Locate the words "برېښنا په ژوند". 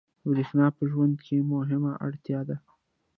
0.29-1.15